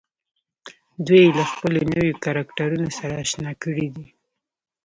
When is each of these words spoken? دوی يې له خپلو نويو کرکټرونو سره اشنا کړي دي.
دوی 1.05 1.21
يې 1.27 1.35
له 1.37 1.43
خپلو 1.51 1.79
نويو 1.91 2.19
کرکټرونو 2.23 2.89
سره 2.97 3.13
اشنا 3.23 3.51
کړي 3.63 3.87
دي. 3.95 4.07